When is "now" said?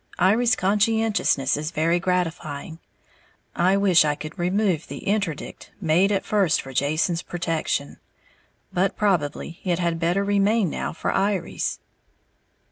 10.71-10.91